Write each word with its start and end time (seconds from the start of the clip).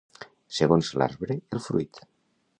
Segons 0.59 0.89
l'arbre, 1.03 1.39
el 1.59 1.63
fruit. 1.69 2.05